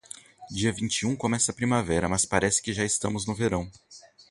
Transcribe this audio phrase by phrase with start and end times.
[0.49, 3.69] Dia vinte e um começa a primavera, mas, parece que já estamos no verão.